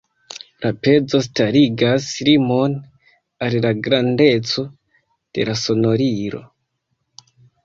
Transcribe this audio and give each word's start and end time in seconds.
La 0.63 0.69
pezo 0.85 1.19
starigas 1.25 2.07
limon 2.29 2.77
al 3.49 3.59
la 3.67 3.75
grandeco 3.89 4.65
de 5.39 5.47
la 5.53 5.57
sonorilo. 5.67 6.43